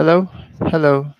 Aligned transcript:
Hello, 0.00 0.26
hello. 0.70 1.12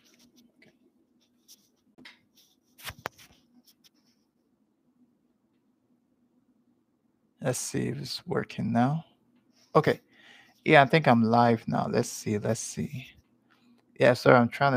Let's 7.43 7.59
see 7.59 7.89
if 7.89 7.99
it's 7.99 8.27
working 8.27 8.73
now. 8.73 9.05
Okay. 9.75 10.01
Yeah, 10.65 10.81
I 10.81 10.87
think 10.87 11.09
I'm 11.09 11.23
live 11.23 11.69
now. 11.69 11.89
Let's 11.91 12.09
see. 12.09 12.39
Let's 12.39 12.61
see. 12.61 13.07
Yeah, 13.99 14.15
sorry, 14.15 14.39
I'm 14.39 14.49
trying 14.49 14.73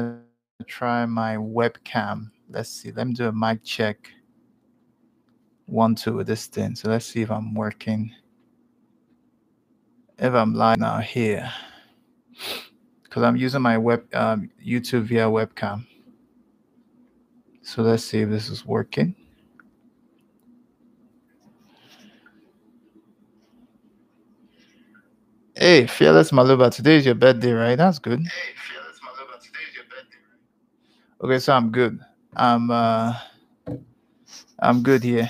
to 0.60 0.66
try 0.66 1.06
my 1.06 1.38
webcam. 1.38 2.30
Let's 2.50 2.72
see. 2.72 2.92
Let 2.92 3.08
me 3.08 3.14
do 3.14 3.30
a 3.30 3.32
mic 3.32 3.64
check. 3.64 4.10
One, 5.66 5.96
two 5.96 6.16
with 6.16 6.28
this 6.28 6.48
thing. 6.48 6.76
So 6.76 6.90
let's 6.90 7.06
see 7.06 7.22
if 7.22 7.32
I'm 7.32 7.54
working. 7.54 8.12
If 10.20 10.34
I'm 10.34 10.54
live 10.54 10.80
now 10.80 10.98
here. 10.98 11.50
Because 13.14 13.22
I'm 13.22 13.36
using 13.36 13.62
my 13.62 13.78
web 13.78 14.04
um, 14.16 14.50
YouTube 14.60 15.04
via 15.04 15.28
webcam. 15.28 15.86
So 17.62 17.84
let's 17.84 18.04
see 18.04 18.22
if 18.22 18.30
this 18.30 18.50
is 18.50 18.66
working. 18.66 19.14
Hey, 25.56 25.86
Fearless 25.86 26.32
Maluba, 26.32 26.74
today 26.74 26.96
is 26.96 27.06
your 27.06 27.14
birthday, 27.14 27.52
right? 27.52 27.76
That's 27.76 28.00
good. 28.00 28.22
Hey, 28.22 28.56
Fearless 28.56 29.00
Maluba, 29.00 29.40
today 29.40 29.60
is 29.70 29.76
your 29.76 29.86
birthday? 29.86 31.24
Okay, 31.24 31.38
so 31.38 31.54
I'm 31.54 31.70
good. 31.70 32.00
I'm 32.36 32.72
uh 32.72 33.14
I'm 34.58 34.82
good 34.82 35.04
here. 35.04 35.30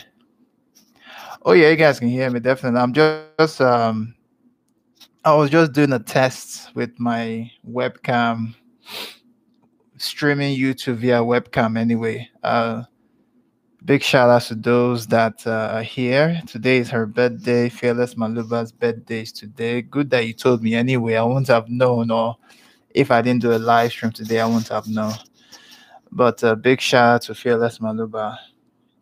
Oh 1.42 1.52
yeah, 1.52 1.70
you 1.70 1.76
guys 1.76 2.00
can 2.00 2.08
hear 2.08 2.30
me 2.30 2.40
definitely. 2.40 2.80
I'm 2.80 2.94
just 2.94 3.60
um 3.60 4.16
I 5.26 5.34
was 5.36 5.50
just 5.50 5.72
doing 5.72 5.94
a 5.94 6.00
test 6.00 6.76
with 6.76 7.00
my 7.00 7.50
webcam 7.66 8.56
streaming 9.96 10.58
YouTube 10.60 10.96
via 10.96 11.22
webcam 11.22 11.78
anyway. 11.78 12.30
Uh 12.44 12.84
big 13.86 14.04
shout 14.04 14.30
out 14.30 14.42
to 14.42 14.56
those 14.56 15.08
that 15.08 15.48
uh, 15.48 15.76
are 15.76 15.84
here. 15.84 16.42
Today 16.46 16.78
is 16.78 16.90
her 16.90 17.06
birthday. 17.06 17.70
Fearless 17.70 18.16
Maluba's 18.16 18.74
birthday 18.74 19.22
is 19.22 19.32
today. 19.32 19.82
Good 19.82 20.10
that 20.10 20.28
you 20.28 20.34
told 20.34 20.62
me 20.62 20.76
anyway. 20.76 21.16
I 21.16 21.24
wouldn't 21.24 21.48
have 21.48 21.70
known, 21.70 22.12
or 22.12 22.36
if 22.90 23.10
I 23.10 23.22
didn't 23.22 23.44
do 23.44 23.54
a 23.54 23.60
live 23.60 23.92
stream 23.92 24.12
today, 24.12 24.42
I 24.42 24.46
wouldn't 24.46 24.68
have 24.68 24.88
known. 24.88 25.14
But 26.12 26.44
a 26.44 26.52
uh, 26.52 26.56
big 26.56 26.82
shout 26.82 27.16
out 27.16 27.22
to 27.24 27.36
Fearless 27.36 27.80
Maluba. 27.80 28.38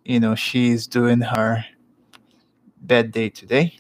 You 0.06 0.20
know, 0.20 0.36
she's 0.36 0.86
doing 0.86 1.22
her 1.22 1.66
birthday 2.80 3.30
today. 3.30 3.80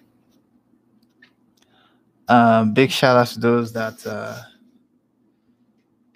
Um, 2.31 2.73
big 2.73 2.91
shout 2.91 3.17
out 3.17 3.27
to 3.27 3.41
those 3.41 3.73
that 3.73 4.07
uh, 4.07 4.41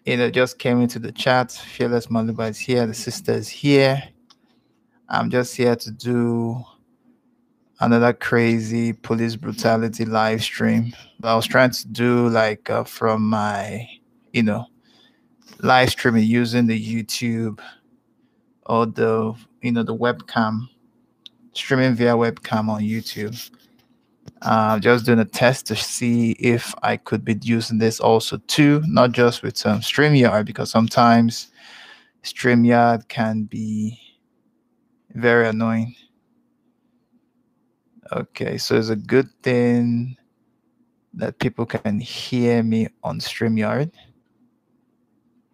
you 0.05 0.15
know 0.15 0.29
just 0.29 0.59
came 0.59 0.79
into 0.79 0.97
the 0.97 1.11
chat. 1.11 1.51
Fearless 1.51 2.07
Maluba 2.07 2.49
is 2.49 2.57
here. 2.57 2.87
The 2.87 2.93
sister 2.93 3.33
is 3.33 3.49
here. 3.49 4.01
I'm 5.09 5.29
just 5.29 5.57
here 5.57 5.75
to 5.75 5.91
do 5.91 6.63
another 7.81 8.13
crazy 8.13 8.93
police 8.93 9.35
brutality 9.35 10.05
live 10.05 10.41
stream. 10.41 10.93
But 11.19 11.33
I 11.33 11.35
was 11.35 11.47
trying 11.47 11.71
to 11.71 11.87
do 11.89 12.29
like 12.29 12.69
uh, 12.69 12.85
from 12.85 13.27
my, 13.27 13.85
you 14.31 14.43
know, 14.43 14.67
live 15.59 15.89
streaming 15.89 16.23
using 16.23 16.65
the 16.65 16.79
YouTube 16.79 17.59
or 18.67 18.85
the, 18.85 19.35
you 19.61 19.73
know, 19.73 19.83
the 19.83 19.93
webcam, 19.93 20.61
streaming 21.51 21.93
via 21.93 22.13
webcam 22.13 22.69
on 22.69 22.83
YouTube. 22.83 23.51
Uh, 24.41 24.79
just 24.79 25.05
doing 25.05 25.19
a 25.19 25.25
test 25.25 25.65
to 25.67 25.75
see 25.75 26.31
if 26.33 26.73
I 26.83 26.97
could 26.97 27.23
be 27.25 27.37
using 27.41 27.77
this 27.77 27.99
also 27.99 28.37
too, 28.47 28.81
not 28.85 29.11
just 29.11 29.43
with 29.43 29.65
um, 29.65 29.79
StreamYard, 29.79 30.45
because 30.45 30.69
sometimes 30.69 31.47
StreamYard 32.23 33.07
can 33.07 33.43
be 33.43 33.99
very 35.11 35.47
annoying. 35.47 35.95
Okay, 38.11 38.57
so 38.57 38.75
it's 38.75 38.89
a 38.89 38.95
good 38.95 39.29
thing 39.41 40.15
that 41.13 41.39
people 41.39 41.65
can 41.65 41.99
hear 41.99 42.61
me 42.61 42.87
on 43.03 43.19
StreamYard. 43.19 43.91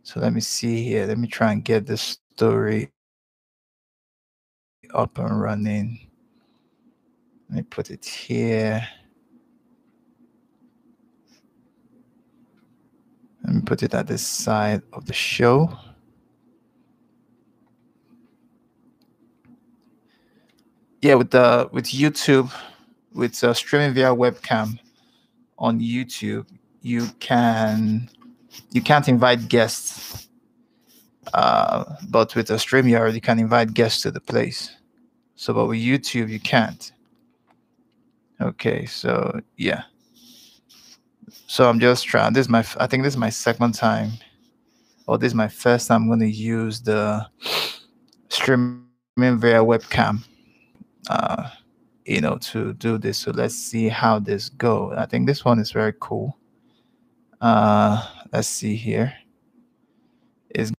So 0.03 0.19
let 0.19 0.33
me 0.33 0.41
see 0.41 0.83
here. 0.83 1.05
Let 1.05 1.17
me 1.17 1.27
try 1.27 1.53
and 1.53 1.63
get 1.63 1.85
this 1.85 2.17
story 2.33 2.89
up 4.93 5.17
and 5.17 5.39
running. 5.39 6.10
Let 7.51 7.57
me 7.57 7.63
put 7.63 7.91
it 7.91 8.05
here. 8.05 8.87
Me 13.43 13.61
put 13.65 13.83
it 13.83 13.93
at 13.93 14.07
this 14.07 14.25
side 14.25 14.81
of 14.93 15.05
the 15.05 15.13
show. 15.13 15.69
yeah 21.01 21.15
with 21.15 21.31
the 21.31 21.67
with 21.71 21.85
youtube 21.85 22.53
with 23.11 23.43
uh, 23.43 23.55
streaming 23.55 23.91
via 23.91 24.13
webcam 24.13 24.77
on 25.57 25.79
youtube 25.79 26.45
you 26.83 27.07
can 27.19 28.07
you 28.69 28.83
can't 28.83 29.07
invite 29.07 29.47
guests 29.47 30.27
uh, 31.33 31.85
but 32.09 32.35
with 32.35 32.49
a 32.49 32.55
StreamYard, 32.55 33.13
you 33.13 33.21
can 33.21 33.39
invite 33.39 33.73
guests 33.73 34.01
to 34.03 34.11
the 34.11 34.19
place. 34.19 34.75
So, 35.35 35.53
but 35.53 35.67
with 35.67 35.79
YouTube, 35.79 36.29
you 36.29 36.39
can't. 36.39 36.91
Okay, 38.41 38.85
so 38.85 39.39
yeah. 39.57 39.83
So 41.47 41.69
I'm 41.69 41.79
just 41.79 42.05
trying. 42.05 42.33
This 42.33 42.45
is 42.45 42.49
my. 42.49 42.65
I 42.77 42.87
think 42.87 43.03
this 43.03 43.13
is 43.13 43.17
my 43.17 43.29
second 43.29 43.73
time, 43.73 44.11
or 45.07 45.17
this 45.17 45.27
is 45.27 45.35
my 45.35 45.47
first 45.47 45.87
time. 45.87 46.03
I'm 46.03 46.07
going 46.07 46.19
to 46.19 46.29
use 46.29 46.81
the 46.81 47.25
streaming 48.29 48.87
via 49.15 49.63
webcam 49.63 50.23
uh, 51.09 51.49
you 52.05 52.21
know, 52.21 52.37
to 52.37 52.73
do 52.73 52.97
this. 52.97 53.17
So 53.17 53.31
let's 53.31 53.55
see 53.55 53.87
how 53.89 54.19
this 54.19 54.49
go. 54.49 54.93
I 54.95 55.05
think 55.05 55.27
this 55.27 55.45
one 55.45 55.59
is 55.59 55.71
very 55.71 55.93
cool. 55.99 56.37
Uh, 57.39 58.05
let's 58.31 58.47
see 58.47 58.75
here. 58.75 59.13
Is 60.53 60.73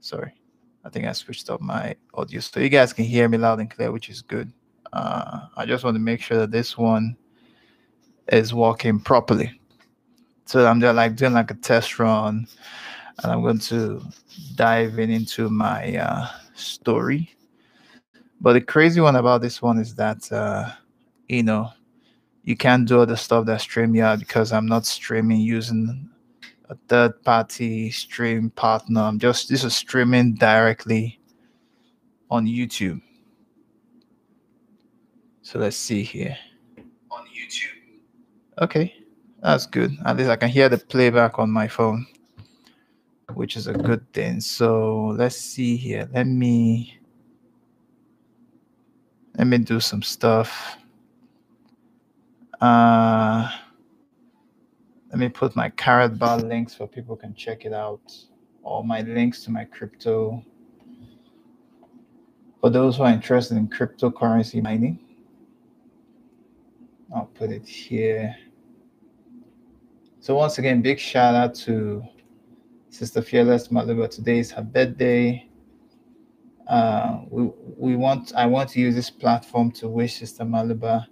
sorry, 0.00 0.32
I 0.88 0.90
think 0.90 1.04
I 1.04 1.12
switched 1.12 1.50
up 1.50 1.60
my 1.60 1.94
audio 2.14 2.40
so 2.40 2.60
you 2.60 2.70
guys 2.70 2.94
can 2.94 3.04
hear 3.04 3.28
me 3.28 3.36
loud 3.36 3.60
and 3.60 3.70
clear, 3.70 3.92
which 3.92 4.08
is 4.08 4.22
good. 4.22 4.50
Uh, 4.90 5.40
I 5.54 5.66
just 5.66 5.84
want 5.84 5.96
to 5.96 6.00
make 6.00 6.22
sure 6.22 6.38
that 6.38 6.50
this 6.50 6.78
one 6.78 7.14
is 8.32 8.54
working 8.54 8.98
properly. 8.98 9.60
So 10.46 10.66
I'm 10.66 10.80
just 10.80 10.96
like 10.96 11.14
doing 11.14 11.34
like 11.34 11.50
a 11.50 11.54
test 11.54 11.98
run 11.98 12.46
and 13.22 13.30
I'm 13.30 13.42
going 13.42 13.58
to 13.58 14.00
dive 14.54 14.98
in 14.98 15.10
into 15.10 15.50
my 15.50 15.94
uh, 15.98 16.28
story. 16.54 17.36
But 18.40 18.54
the 18.54 18.62
crazy 18.62 19.02
one 19.02 19.16
about 19.16 19.42
this 19.42 19.60
one 19.60 19.76
is 19.76 19.94
that, 19.96 20.32
uh, 20.32 20.70
you 21.28 21.42
know, 21.42 21.70
you 22.44 22.56
can't 22.56 22.88
do 22.88 23.00
all 23.00 23.04
the 23.04 23.14
stuff 23.14 23.44
that 23.44 23.60
StreamYard 23.60 24.20
because 24.20 24.52
I'm 24.54 24.66
not 24.66 24.86
streaming 24.86 25.42
using 25.42 26.08
a 26.68 26.76
third 26.88 27.22
party 27.24 27.90
stream 27.90 28.50
partner. 28.50 29.00
I'm 29.00 29.18
just, 29.18 29.48
this 29.48 29.64
is 29.64 29.74
streaming 29.74 30.34
directly 30.34 31.20
on 32.30 32.46
YouTube. 32.46 33.00
So 35.42 35.58
let's 35.58 35.76
see 35.76 36.02
here. 36.02 36.36
on 37.10 37.24
YouTube. 37.26 38.62
Okay, 38.62 38.94
that's 39.40 39.66
good. 39.66 39.96
At 40.04 40.16
least 40.16 40.30
I 40.30 40.36
can 40.36 40.50
hear 40.50 40.68
the 40.68 40.78
playback 40.78 41.38
on 41.38 41.50
my 41.50 41.68
phone, 41.68 42.06
which 43.32 43.56
is 43.56 43.66
a 43.66 43.72
good 43.72 44.12
thing. 44.12 44.40
So 44.40 45.14
let's 45.16 45.36
see 45.36 45.76
here. 45.76 46.08
Let 46.12 46.26
me 46.26 46.98
let 49.38 49.46
me 49.46 49.58
do 49.58 49.80
some 49.80 50.02
stuff. 50.02 50.76
Uh, 52.60 53.48
let 55.10 55.18
me 55.18 55.28
put 55.28 55.56
my 55.56 55.70
carrot 55.70 56.18
bar 56.18 56.38
links 56.38 56.74
for 56.74 56.86
people 56.86 57.16
can 57.16 57.34
check 57.34 57.64
it 57.64 57.72
out, 57.72 58.12
or 58.62 58.84
my 58.84 59.00
links 59.02 59.42
to 59.44 59.50
my 59.50 59.64
crypto. 59.64 60.44
For 62.60 62.70
those 62.70 62.96
who 62.96 63.04
are 63.04 63.12
interested 63.12 63.56
in 63.56 63.68
cryptocurrency 63.68 64.62
mining, 64.62 64.98
I'll 67.14 67.26
put 67.26 67.50
it 67.50 67.66
here. 67.66 68.36
So 70.20 70.34
once 70.34 70.58
again, 70.58 70.82
big 70.82 70.98
shout 70.98 71.34
out 71.34 71.54
to 71.66 72.02
Sister 72.90 73.22
Fearless 73.22 73.68
Malibu. 73.68 74.10
Today 74.10 74.40
is 74.40 74.50
her 74.50 74.62
birthday. 74.62 75.48
Uh, 76.66 77.20
we 77.30 77.50
we 77.78 77.96
want 77.96 78.34
I 78.34 78.44
want 78.44 78.68
to 78.70 78.80
use 78.80 78.94
this 78.94 79.08
platform 79.08 79.70
to 79.72 79.88
wish 79.88 80.16
Sister 80.18 80.44
Malibu 80.44 81.06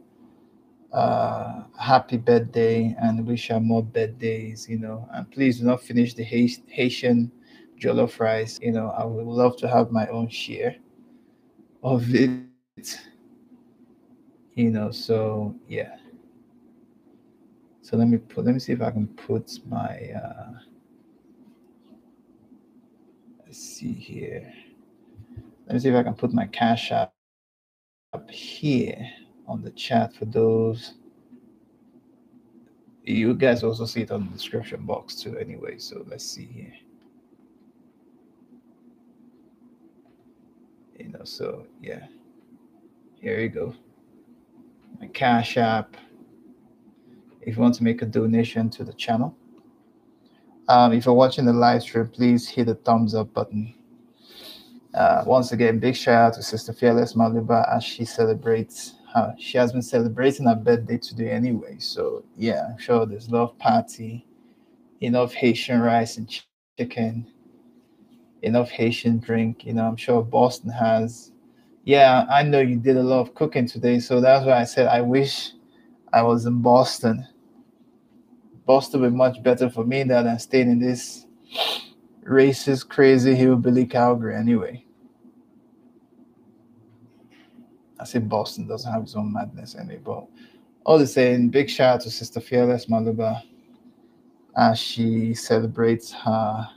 uh, 0.92 1.62
happy 1.78 2.16
birthday 2.16 2.94
and 3.00 3.26
wish 3.26 3.48
her 3.48 3.60
more 3.60 3.82
birthdays. 3.82 4.68
You 4.68 4.78
know, 4.78 5.08
and 5.12 5.30
please 5.30 5.60
do 5.60 5.66
not 5.66 5.82
finish 5.82 6.14
the 6.14 6.24
Haitian 6.24 7.30
jollof 7.78 8.18
rice. 8.20 8.58
You 8.62 8.72
know, 8.72 8.90
I 8.90 9.04
would 9.04 9.26
love 9.26 9.56
to 9.58 9.68
have 9.68 9.90
my 9.90 10.06
own 10.08 10.28
share 10.28 10.76
of 11.82 12.14
it. 12.14 12.50
You 14.54 14.70
know, 14.70 14.90
so 14.90 15.54
yeah. 15.68 15.96
So 17.82 17.96
let 17.96 18.08
me 18.08 18.18
put 18.18 18.44
let 18.44 18.54
me 18.54 18.60
see 18.60 18.72
if 18.72 18.82
I 18.82 18.90
can 18.90 19.06
put 19.06 19.50
my 19.68 20.10
uh 20.10 20.52
let's 23.44 23.58
see 23.58 23.92
here. 23.92 24.52
Let 25.66 25.74
me 25.74 25.80
see 25.80 25.88
if 25.88 25.94
I 25.94 26.02
can 26.02 26.14
put 26.14 26.32
my 26.32 26.46
cash 26.46 26.90
app 26.92 27.12
up 28.12 28.30
here 28.30 28.96
on 29.46 29.62
the 29.62 29.70
chat 29.70 30.14
for 30.14 30.24
those. 30.24 30.94
You 33.04 33.34
guys 33.34 33.62
also 33.62 33.84
see 33.84 34.02
it 34.02 34.10
on 34.10 34.26
the 34.26 34.32
description 34.32 34.84
box 34.84 35.14
too, 35.14 35.38
anyway. 35.38 35.78
So 35.78 36.04
let's 36.08 36.24
see 36.24 36.46
here. 36.46 36.74
You 40.98 41.08
know, 41.08 41.24
so 41.24 41.66
yeah. 41.80 42.06
Here 43.20 43.40
you 43.40 43.48
go. 43.48 43.74
My 45.00 45.06
Cash 45.08 45.56
App. 45.56 45.96
If 47.40 47.56
you 47.56 47.62
want 47.62 47.76
to 47.76 47.84
make 47.84 48.02
a 48.02 48.06
donation 48.06 48.68
to 48.70 48.84
the 48.84 48.92
channel. 48.92 49.36
Um, 50.68 50.92
if 50.92 51.06
you're 51.06 51.14
watching 51.14 51.44
the 51.44 51.52
live 51.52 51.82
stream, 51.82 52.08
please 52.08 52.48
hit 52.48 52.66
the 52.66 52.74
thumbs 52.74 53.14
up 53.14 53.32
button. 53.32 53.72
Uh, 54.92 55.22
once 55.26 55.52
again, 55.52 55.78
big 55.78 55.94
shout 55.94 56.14
out 56.14 56.34
to 56.34 56.42
Sister 56.42 56.72
Fearless 56.72 57.12
Maliba 57.12 57.72
as 57.72 57.84
she 57.84 58.04
celebrates. 58.04 58.94
Uh, 59.16 59.32
she 59.38 59.56
has 59.56 59.72
been 59.72 59.80
celebrating 59.80 60.46
her 60.46 60.54
birthday 60.54 60.98
today 60.98 61.30
anyway. 61.30 61.78
So 61.78 62.22
yeah, 62.36 62.66
I'm 62.70 62.78
sure 62.78 63.06
there's 63.06 63.30
love 63.30 63.58
party, 63.58 64.26
enough 65.00 65.32
Haitian 65.32 65.80
rice 65.80 66.18
and 66.18 66.30
chicken, 66.78 67.26
enough 68.42 68.68
Haitian 68.68 69.18
drink. 69.18 69.64
You 69.64 69.72
know, 69.72 69.86
I'm 69.86 69.96
sure 69.96 70.22
Boston 70.22 70.68
has. 70.68 71.32
Yeah, 71.84 72.26
I 72.28 72.42
know 72.42 72.60
you 72.60 72.76
did 72.76 72.98
a 72.98 73.02
lot 73.02 73.20
of 73.20 73.34
cooking 73.34 73.66
today, 73.66 74.00
so 74.00 74.20
that's 74.20 74.44
why 74.44 74.60
I 74.60 74.64
said 74.64 74.86
I 74.86 75.00
wish 75.00 75.52
I 76.12 76.20
was 76.20 76.44
in 76.44 76.60
Boston. 76.60 77.26
Boston 78.66 79.00
would 79.00 79.12
be 79.12 79.16
much 79.16 79.42
better 79.42 79.70
for 79.70 79.84
me 79.86 80.02
than 80.02 80.38
staying 80.38 80.70
in 80.70 80.78
this 80.78 81.26
racist, 82.22 82.90
crazy 82.90 83.34
hillbilly 83.34 83.86
Calgary 83.86 84.36
anyway. 84.36 84.85
I 87.98 88.04
say 88.04 88.18
Boston 88.18 88.66
doesn't 88.66 88.92
have 88.92 89.02
its 89.02 89.16
own 89.16 89.32
madness 89.32 89.74
anyway, 89.74 90.00
but 90.04 90.26
all 90.84 90.98
the 90.98 91.06
same, 91.06 91.48
big 91.48 91.68
shout 91.68 91.94
out 91.96 92.00
to 92.02 92.10
Sister 92.10 92.40
Fearless 92.40 92.86
Maluba 92.86 93.42
as 94.56 94.78
she 94.78 95.34
celebrates 95.34 96.12
her, 96.12 96.68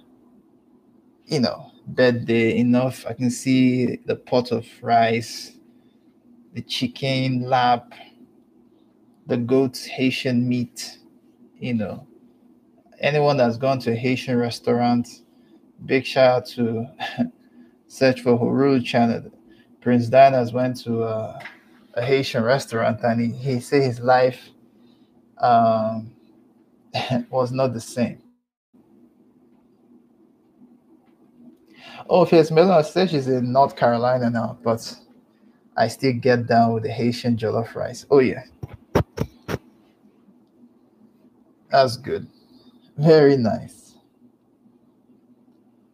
you 1.25 1.39
know, 1.39 1.71
birthday. 1.87 2.57
Enough. 2.57 3.05
I 3.07 3.13
can 3.13 3.29
see 3.29 3.97
the 4.05 4.15
pot 4.15 4.51
of 4.51 4.65
rice, 4.81 5.57
the 6.53 6.61
chicken 6.61 7.43
lap, 7.43 7.93
the 9.27 9.37
goat's 9.37 9.85
Haitian 9.85 10.47
meat, 10.47 10.99
you 11.59 11.73
know. 11.73 12.07
Anyone 12.99 13.37
that's 13.37 13.57
gone 13.57 13.79
to 13.79 13.91
a 13.91 13.95
Haitian 13.95 14.37
restaurant, 14.37 15.07
big 15.85 16.05
shout 16.05 16.35
out 16.35 16.45
to 16.47 16.87
Search 17.87 18.21
for 18.21 18.37
Huru 18.37 18.83
channel. 18.85 19.31
Prince 19.81 20.09
Dinas 20.09 20.51
went 20.53 20.81
to 20.83 21.03
a, 21.03 21.39
a, 21.93 22.03
Haitian 22.03 22.43
restaurant 22.43 22.99
and 23.03 23.21
he, 23.21 23.31
he 23.31 23.59
said 23.59 23.81
his 23.81 23.99
life 23.99 24.49
um, 25.37 26.11
was 27.29 27.51
not 27.51 27.73
the 27.73 27.79
same. 27.79 28.21
Oh, 32.09 32.25
Fierce 32.25 32.51
Melon 32.51 32.83
says 32.83 33.11
she's 33.11 33.27
in 33.27 33.51
North 33.51 33.75
Carolina 33.75 34.29
now, 34.29 34.57
but 34.63 34.95
I 35.77 35.87
still 35.87 36.13
get 36.13 36.47
down 36.47 36.73
with 36.73 36.83
the 36.83 36.91
Haitian 36.91 37.37
jollof 37.37 37.75
rice. 37.75 38.05
Oh, 38.09 38.19
yeah. 38.19 38.43
That's 41.69 41.97
good. 41.97 42.27
Very 42.97 43.37
nice. 43.37 43.93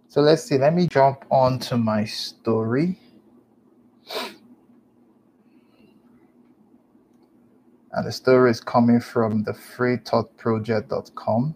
So 0.07 0.21
let's 0.21 0.43
see. 0.43 0.57
Let 0.57 0.73
me 0.73 0.87
jump 0.87 1.25
on 1.29 1.59
to 1.59 1.77
my 1.77 2.05
story. 2.05 2.97
And 7.95 8.05
the 8.05 8.11
story 8.11 8.51
is 8.51 8.59
coming 8.59 8.99
from 8.99 9.43
the 9.43 9.53
freethoughtproject.com. 9.53 11.55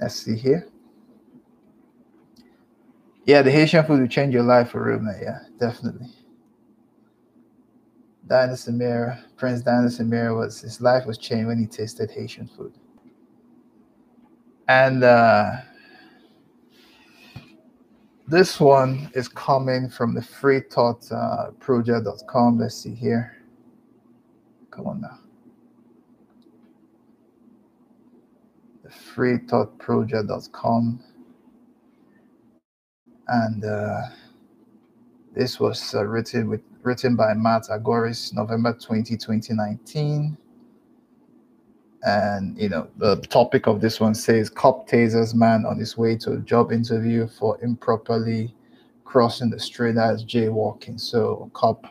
Let's 0.00 0.14
see 0.14 0.34
here. 0.34 0.66
Yeah, 3.26 3.42
the 3.42 3.50
Haitian 3.50 3.84
food 3.84 4.00
will 4.00 4.08
change 4.08 4.32
your 4.32 4.44
life 4.44 4.70
for 4.70 4.82
real, 4.82 5.00
man. 5.00 5.20
Yeah, 5.22 5.40
definitely. 5.58 6.08
Diana 8.26 8.54
Samir, 8.54 9.22
Prince 9.36 9.60
Diana 9.60 9.88
Samir 9.88 10.34
was 10.34 10.62
his 10.62 10.80
life 10.80 11.04
was 11.04 11.18
changed 11.18 11.48
when 11.48 11.58
he 11.58 11.66
tasted 11.66 12.10
Haitian 12.10 12.48
food. 12.48 12.72
And 14.68 15.04
uh, 15.04 15.56
this 18.26 18.58
one 18.58 19.10
is 19.14 19.28
coming 19.28 19.90
from 19.90 20.14
the 20.14 20.22
freethoughtproject.com. 20.22 22.54
Uh, 22.54 22.62
Let's 22.62 22.76
see 22.76 22.94
here. 22.94 23.43
Come 24.74 24.86
on 24.88 25.00
now. 25.00 25.18
Freethoughtproject.com. 29.14 31.00
And 33.28 33.64
uh, 33.64 34.02
this 35.34 35.58
was 35.58 35.94
uh, 35.94 36.04
written 36.04 36.48
with 36.48 36.60
written 36.82 37.16
by 37.16 37.32
Matt 37.34 37.64
Agorist, 37.70 38.34
November 38.34 38.74
20, 38.74 39.16
2019. 39.16 40.36
And 42.02 42.58
you 42.58 42.68
know, 42.68 42.88
the 42.98 43.16
topic 43.16 43.66
of 43.66 43.80
this 43.80 43.98
one 43.98 44.14
says 44.14 44.50
cop 44.50 44.88
tasers 44.88 45.34
man 45.34 45.64
on 45.64 45.78
his 45.78 45.96
way 45.96 46.16
to 46.16 46.32
a 46.32 46.38
job 46.38 46.70
interview 46.70 47.26
for 47.26 47.58
improperly 47.62 48.54
crossing 49.04 49.48
the 49.48 49.58
street 49.58 49.96
as 49.96 50.24
jaywalking. 50.24 51.00
So 51.00 51.50
cop, 51.54 51.86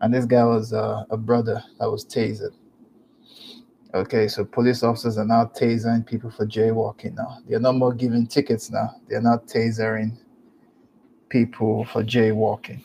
and 0.00 0.14
this 0.14 0.24
guy 0.24 0.44
was 0.44 0.72
uh, 0.72 1.04
a 1.10 1.16
brother 1.16 1.62
that 1.78 1.90
was 1.90 2.04
tasered. 2.04 2.54
Okay, 3.94 4.28
so 4.28 4.44
police 4.44 4.82
officers 4.82 5.16
are 5.16 5.24
now 5.24 5.46
tasering 5.46 6.06
people 6.06 6.30
for 6.30 6.46
jaywalking 6.46 7.14
now. 7.14 7.38
They're 7.48 7.58
no 7.58 7.72
more 7.72 7.94
giving 7.94 8.26
tickets 8.26 8.70
now. 8.70 8.96
They're 9.08 9.22
not 9.22 9.46
tasering 9.46 10.18
people 11.30 11.84
for 11.86 12.02
jaywalking. 12.04 12.82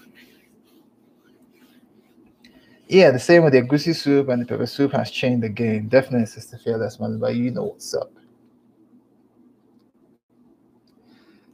Yeah, 2.88 3.12
the 3.12 3.20
same 3.20 3.44
with 3.44 3.54
the 3.54 3.62
goosey 3.62 3.94
soup 3.94 4.30
and 4.30 4.42
the 4.42 4.46
pepper 4.46 4.66
soup 4.66 4.92
has 4.94 5.10
changed 5.10 5.44
the 5.44 5.50
game. 5.50 5.88
Definitely, 5.88 6.28
Sister 6.28 6.58
Fearless 6.58 7.00
Man, 7.00 7.18
but 7.20 7.36
you 7.36 7.52
know 7.52 7.64
what's 7.64 7.94
up. 7.94 8.12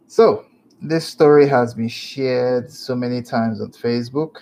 So, 0.08 0.46
this 0.82 1.06
story 1.06 1.48
has 1.48 1.74
been 1.74 1.88
shared 1.88 2.72
so 2.72 2.96
many 2.96 3.22
times 3.22 3.62
on 3.62 3.72
Facebook, 3.72 4.38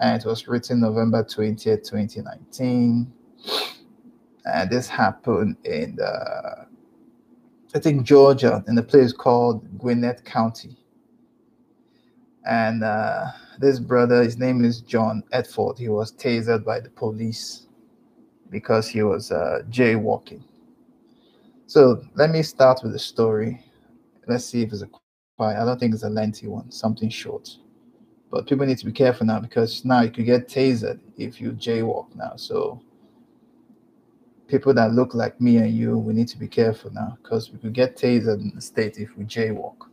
and 0.00 0.20
it 0.20 0.26
was 0.26 0.48
written 0.48 0.80
November 0.80 1.22
20th, 1.22 1.88
2019. 1.88 3.12
And 4.46 4.70
this 4.70 4.88
happened 4.88 5.56
in, 5.64 5.96
the, 5.96 6.66
I 7.74 7.78
think, 7.78 8.04
Georgia, 8.04 8.64
in 8.66 8.78
a 8.78 8.82
place 8.82 9.12
called 9.12 9.78
Gwinnett 9.78 10.24
County. 10.24 10.76
And 12.46 12.82
uh, 12.82 13.26
this 13.58 13.78
brother, 13.78 14.22
his 14.22 14.38
name 14.38 14.64
is 14.64 14.80
John 14.80 15.22
Efford. 15.34 15.78
He 15.78 15.90
was 15.90 16.12
tasered 16.12 16.64
by 16.64 16.80
the 16.80 16.88
police 16.88 17.66
because 18.48 18.88
he 18.88 19.02
was 19.02 19.30
uh, 19.30 19.60
jaywalking. 19.68 20.42
So 21.66 22.02
let 22.14 22.30
me 22.30 22.42
start 22.42 22.80
with 22.82 22.92
the 22.92 22.98
story. 22.98 23.62
Let's 24.26 24.46
see 24.46 24.62
if 24.62 24.72
it's 24.72 24.82
a 24.82 24.88
quiet. 25.36 25.60
I 25.60 25.64
don't 25.66 25.78
think 25.78 25.92
it's 25.92 26.02
a 26.04 26.10
lengthy 26.10 26.46
one, 26.46 26.70
something 26.70 27.10
short. 27.10 27.50
But 28.30 28.46
people 28.46 28.66
need 28.66 28.78
to 28.78 28.86
be 28.86 28.92
careful 28.92 29.26
now 29.26 29.40
because 29.40 29.84
now 29.84 30.02
you 30.02 30.10
could 30.10 30.24
get 30.24 30.48
tasered 30.48 31.00
if 31.16 31.40
you 31.40 31.52
jaywalk 31.52 32.14
now. 32.14 32.36
So 32.36 32.80
people 34.46 34.72
that 34.74 34.92
look 34.92 35.14
like 35.14 35.40
me 35.40 35.56
and 35.56 35.74
you, 35.74 35.98
we 35.98 36.12
need 36.12 36.28
to 36.28 36.38
be 36.38 36.48
careful 36.48 36.92
now 36.92 37.18
because 37.22 37.50
we 37.50 37.58
could 37.58 37.72
get 37.72 37.96
tasered 37.96 38.40
in 38.40 38.52
the 38.54 38.60
state 38.60 38.98
if 38.98 39.16
we 39.16 39.24
jaywalk. 39.24 39.88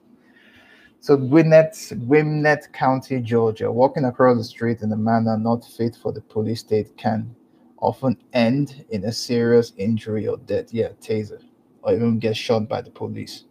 So 1.00 1.16
Gwinnett, 1.16 1.78
Gwinnett 2.06 2.74
County, 2.74 3.22
Georgia, 3.22 3.72
walking 3.72 4.06
across 4.06 4.38
the 4.38 4.44
street 4.44 4.82
in 4.82 4.92
a 4.92 4.98
manner 4.98 5.38
not 5.38 5.64
fit 5.64 5.96
for 5.96 6.12
the 6.12 6.22
police 6.22 6.60
state 6.60 6.96
can 6.98 7.36
often 7.80 8.18
end 8.34 8.86
in 8.90 9.06
a 9.06 9.12
serious 9.12 9.74
injury 9.78 10.28
or 10.28 10.38
death. 10.38 10.74
Yeah, 10.74 10.90
taser, 11.00 11.42
or 11.84 11.94
even 11.94 12.20
get 12.20 12.36
shot 12.36 12.68
by 12.68 12.82
the 12.82 12.90
police. 12.90 13.46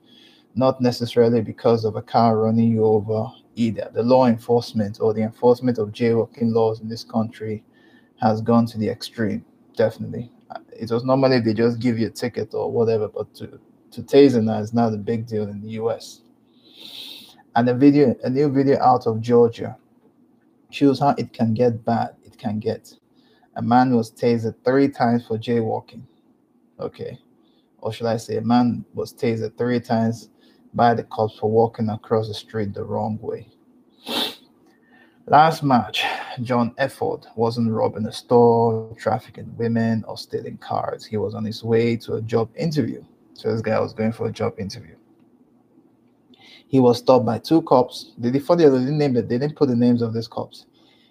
Not 0.54 0.80
necessarily 0.80 1.40
because 1.40 1.84
of 1.84 1.96
a 1.96 2.02
car 2.02 2.38
running 2.38 2.72
you 2.72 2.84
over 2.84 3.30
either. 3.56 3.90
The 3.92 4.02
law 4.02 4.26
enforcement 4.26 4.98
or 5.00 5.12
the 5.12 5.22
enforcement 5.22 5.78
of 5.78 5.90
jaywalking 5.90 6.52
laws 6.52 6.80
in 6.80 6.88
this 6.88 7.02
country 7.02 7.64
has 8.20 8.40
gone 8.40 8.66
to 8.66 8.78
the 8.78 8.88
extreme, 8.88 9.44
definitely. 9.76 10.30
Uh, 10.50 10.60
it 10.72 10.90
was 10.90 11.04
normally 11.04 11.40
they 11.40 11.52
just 11.52 11.80
give 11.80 11.98
you 11.98 12.06
a 12.06 12.10
ticket 12.10 12.54
or 12.54 12.70
whatever, 12.70 13.08
but 13.08 13.34
to, 13.34 13.58
to 13.90 14.02
taser 14.02 14.42
now 14.42 14.58
is 14.58 14.72
not 14.72 14.94
a 14.94 14.96
big 14.96 15.26
deal 15.26 15.44
in 15.44 15.60
the 15.60 15.70
US. 15.70 16.20
And 17.56 17.68
a 17.68 17.74
video, 17.74 18.14
a 18.22 18.30
new 18.30 18.50
video 18.50 18.78
out 18.80 19.06
of 19.06 19.20
Georgia 19.20 19.76
shows 20.70 21.00
how 21.00 21.14
it 21.18 21.32
can 21.32 21.54
get 21.54 21.84
bad. 21.84 22.14
It 22.24 22.38
can 22.38 22.60
get. 22.60 22.92
A 23.56 23.62
man 23.62 23.96
was 23.96 24.10
tasered 24.10 24.54
three 24.64 24.88
times 24.88 25.26
for 25.26 25.38
jaywalking. 25.38 26.02
Okay. 26.78 27.18
Or 27.78 27.92
should 27.92 28.06
I 28.06 28.18
say, 28.18 28.36
a 28.36 28.42
man 28.42 28.84
was 28.92 29.14
tasered 29.14 29.56
three 29.56 29.80
times 29.80 30.28
by 30.74 30.94
the 30.94 31.04
cops 31.04 31.38
for 31.38 31.50
walking 31.50 31.88
across 31.88 32.28
the 32.28 32.34
street 32.34 32.74
the 32.74 32.84
wrong 32.84 33.18
way. 33.20 33.48
Last 35.28 35.64
March, 35.64 36.04
John 36.42 36.72
Efford 36.78 37.26
wasn't 37.34 37.72
robbing 37.72 38.06
a 38.06 38.12
store, 38.12 38.94
trafficking 38.96 39.52
women, 39.56 40.04
or 40.06 40.16
stealing 40.16 40.56
cars. 40.58 41.04
He 41.04 41.16
was 41.16 41.34
on 41.34 41.44
his 41.44 41.64
way 41.64 41.96
to 41.96 42.14
a 42.14 42.22
job 42.22 42.48
interview. 42.54 43.02
So 43.34 43.50
this 43.50 43.60
guy 43.60 43.80
was 43.80 43.92
going 43.92 44.12
for 44.12 44.28
a 44.28 44.32
job 44.32 44.54
interview. 44.58 44.94
He 46.68 46.78
was 46.78 46.98
stopped 46.98 47.26
by 47.26 47.38
two 47.38 47.62
cops. 47.62 48.12
They, 48.18 48.30
before 48.30 48.54
they 48.54 48.64
didn't 48.64 48.98
name 48.98 49.16
it, 49.16 49.28
they 49.28 49.38
didn't 49.38 49.56
put 49.56 49.68
the 49.68 49.76
names 49.76 50.00
of 50.00 50.14
these 50.14 50.28
cops. 50.28 50.66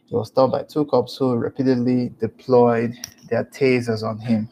He 0.05 0.15
was 0.15 0.27
stopped 0.27 0.53
by 0.53 0.63
two 0.63 0.85
cops 0.85 1.17
who 1.17 1.35
repeatedly 1.35 2.13
deployed 2.19 2.93
their 3.29 3.43
tasers 3.45 4.03
on 4.03 4.19
him. 4.19 4.50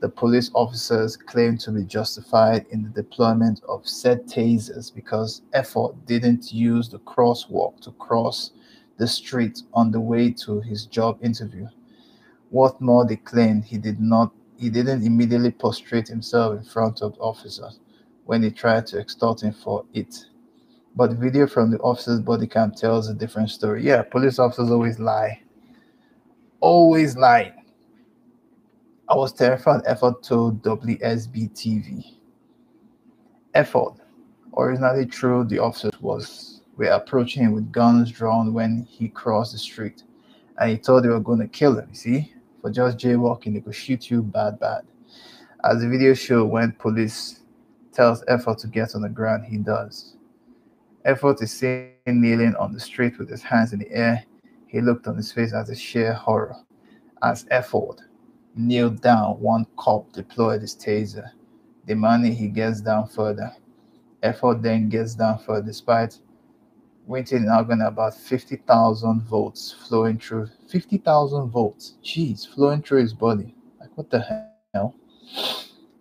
The 0.00 0.08
police 0.08 0.50
officers 0.54 1.14
claimed 1.14 1.60
to 1.60 1.70
be 1.70 1.84
justified 1.84 2.64
in 2.70 2.82
the 2.82 2.88
deployment 2.88 3.62
of 3.68 3.86
said 3.86 4.26
tasers 4.26 4.94
because 4.94 5.42
Efford 5.54 5.94
didn't 6.06 6.52
use 6.52 6.88
the 6.88 7.00
crosswalk 7.00 7.80
to 7.80 7.92
cross 7.92 8.52
the 8.96 9.06
street 9.06 9.62
on 9.74 9.90
the 9.90 10.00
way 10.00 10.30
to 10.30 10.60
his 10.60 10.86
job 10.86 11.18
interview. 11.22 11.66
What 12.48 12.80
more 12.80 13.04
they 13.06 13.16
claimed 13.16 13.64
he 13.64 13.76
did 13.78 14.00
not 14.00 14.32
he 14.56 14.68
didn't 14.68 15.04
immediately 15.04 15.50
prostrate 15.50 16.08
himself 16.08 16.54
in 16.58 16.62
front 16.62 17.00
of 17.00 17.16
officers 17.18 17.80
when 18.26 18.42
they 18.42 18.50
tried 18.50 18.86
to 18.88 19.00
extort 19.00 19.42
him 19.42 19.52
for 19.52 19.86
it. 19.94 20.26
But 20.96 21.12
video 21.12 21.46
from 21.46 21.70
the 21.70 21.78
officer's 21.78 22.20
body 22.20 22.46
cam 22.46 22.72
tells 22.72 23.08
a 23.08 23.14
different 23.14 23.50
story. 23.50 23.84
Yeah, 23.84 24.02
police 24.02 24.38
officers 24.38 24.70
always 24.70 24.98
lie. 24.98 25.40
Always 26.60 27.16
lie. 27.16 27.54
I 29.10 29.16
was 29.16 29.32
terrified 29.32 29.82
Efford 29.86 30.22
told 30.22 30.62
WSB 30.62 31.50
TV. 31.50 32.14
Efford, 33.56 33.98
originally 34.56 35.04
true, 35.04 35.42
the 35.42 35.58
officers 35.58 36.00
was 36.00 36.60
were 36.76 36.86
approaching 36.86 37.42
him 37.42 37.52
with 37.52 37.72
guns 37.72 38.12
drawn 38.12 38.54
when 38.54 38.86
he 38.88 39.08
crossed 39.08 39.50
the 39.50 39.58
street. 39.58 40.04
And 40.58 40.70
he 40.70 40.76
thought 40.76 41.00
they 41.00 41.08
were 41.08 41.18
going 41.18 41.40
to 41.40 41.48
kill 41.48 41.76
him, 41.76 41.88
you 41.88 41.96
see? 41.96 42.32
For 42.62 42.70
just 42.70 42.98
jaywalking, 42.98 43.54
they 43.54 43.60
could 43.60 43.74
shoot 43.74 44.12
you 44.12 44.22
bad, 44.22 44.60
bad. 44.60 44.82
As 45.64 45.80
the 45.80 45.88
video 45.88 46.14
showed, 46.14 46.46
when 46.46 46.70
police 46.72 47.40
tells 47.92 48.22
Efford 48.26 48.58
to 48.58 48.68
get 48.68 48.94
on 48.94 49.02
the 49.02 49.08
ground, 49.08 49.44
he 49.44 49.56
does. 49.56 50.14
Efford 51.04 51.42
is 51.42 51.50
seen 51.52 51.94
kneeling 52.06 52.54
on 52.54 52.72
the 52.72 52.80
street 52.80 53.18
with 53.18 53.28
his 53.28 53.42
hands 53.42 53.72
in 53.72 53.80
the 53.80 53.90
air. 53.90 54.24
He 54.68 54.80
looked 54.80 55.08
on 55.08 55.16
his 55.16 55.32
face 55.32 55.52
as 55.52 55.68
a 55.68 55.74
sheer 55.74 56.12
horror. 56.12 56.54
As 57.22 57.44
Efford 57.46 57.98
kneeled 58.54 59.00
down, 59.00 59.40
one 59.40 59.66
cop 59.76 60.12
deployed 60.12 60.62
his 60.62 60.76
taser, 60.76 61.30
demanding 61.86 62.32
he 62.32 62.48
gets 62.48 62.80
down 62.80 63.08
further. 63.08 63.52
Efford 64.22 64.62
then 64.62 64.88
gets 64.88 65.14
down 65.14 65.38
further, 65.38 65.66
despite 65.66 66.18
in 67.08 67.48
agony 67.48 67.84
about 67.84 68.14
50,000 68.14 69.22
volts 69.22 69.74
flowing 69.88 70.18
through 70.18 70.48
50,000 70.68 71.50
volts. 71.50 71.94
Jeez, 72.04 72.46
flowing 72.46 72.82
through 72.82 73.00
his 73.00 73.14
body. 73.14 73.54
Like, 73.80 73.90
what 73.96 74.10
the 74.10 74.46
hell? 74.72 74.94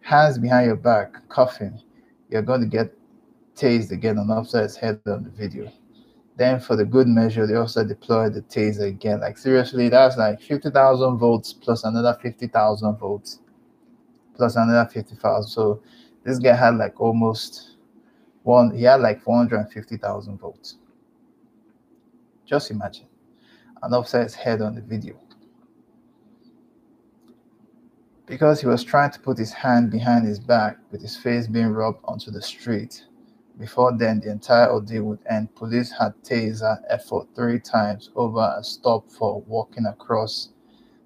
Hands 0.02 0.38
behind 0.38 0.68
your 0.68 0.76
back, 0.76 1.28
coughing. 1.30 1.82
You're 2.30 2.44
going 2.44 2.62
to 2.62 2.68
get 2.68 2.94
tased 3.56 3.92
again 3.92 4.20
on 4.20 4.28
Offside's 4.28 4.76
head 4.76 5.02
on 5.08 5.24
the 5.24 5.32
video. 5.32 5.72
Then, 6.40 6.62
for 6.62 6.78
the 6.78 6.86
good 6.86 7.10
measure, 7.10 7.46
they 7.46 7.56
also 7.56 7.84
deployed 7.84 8.34
the 8.34 8.42
taser 8.44 8.88
again. 8.88 9.20
Like, 9.20 9.38
seriously, 9.38 9.90
that's 9.90 10.16
like 10.16 10.40
50,000 10.40 11.18
volts 11.18 11.52
plus 11.52 11.84
another 11.84 12.18
50,000 12.22 12.96
volts 12.96 13.42
plus 14.36 14.56
another 14.56 14.90
50,000. 14.90 15.50
So, 15.50 15.82
this 16.24 16.40
guy 16.40 16.56
had 16.56 16.78
like 16.78 16.98
almost 17.02 17.76
one, 18.44 18.74
he 18.74 18.84
had 18.84 19.02
like 19.02 19.22
450,000 19.22 20.40
volts. 20.40 20.78
Just 22.46 22.72
imagine 22.72 23.08
an 23.84 23.92
Offside's 23.92 24.34
head 24.34 24.62
on 24.62 24.76
the 24.76 24.82
video. 24.82 25.20
Because 28.26 28.62
he 28.62 28.68
was 28.68 28.86
trying 28.86 29.12
to 29.12 29.20
put 29.20 29.38
his 29.38 29.52
hand 29.52 29.92
behind 29.92 30.26
his 30.26 30.40
back 30.40 30.78
with 30.90 31.02
his 31.02 31.18
face 31.18 31.48
being 31.48 31.74
rubbed 31.74 32.00
onto 32.06 32.32
the 32.32 32.42
street 32.42 33.04
before 33.60 33.92
then, 33.98 34.22
the 34.22 34.32
entire 34.32 34.72
ordeal 34.72 35.04
would 35.04 35.20
end. 35.30 35.54
Police 35.54 35.92
had 35.92 36.14
taser 36.24 36.80
Efford 36.90 37.28
three 37.36 37.60
times 37.60 38.10
over 38.16 38.56
a 38.58 38.64
stop 38.64 39.12
for 39.12 39.42
walking 39.42 39.86
across 39.86 40.50